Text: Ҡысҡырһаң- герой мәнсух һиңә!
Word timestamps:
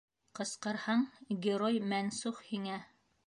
Ҡысҡырһаң- 0.37 1.03
герой 1.45 1.77
мәнсух 1.93 2.43
һиңә! 2.49 2.81